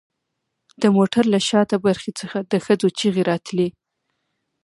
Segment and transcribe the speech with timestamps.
[0.81, 3.67] د موټر له شاته برخې څخه د ښځو چیغې راتلې